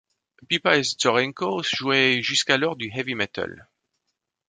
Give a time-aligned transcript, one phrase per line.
[0.47, 3.69] Pipa et Zdorenko jouaient jusqu'alors du heavy metal.